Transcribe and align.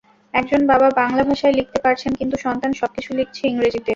একজন 0.33 0.61
বাবা 0.71 0.87
বাংলা 0.99 1.23
ভাষায় 1.29 1.55
লিখতে 1.59 1.79
পারছেন 1.85 2.11
কিন্তু 2.19 2.35
সন্তান 2.45 2.71
সবকিছু 2.79 3.09
লিখছে 3.19 3.41
ইংরেজিতে। 3.47 3.89